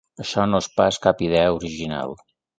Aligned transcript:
Això 0.23 0.45
no 0.53 0.61
és 0.65 0.69
pas 0.79 0.97
cap 1.03 1.21
idea 1.29 1.53
original. 1.61 2.19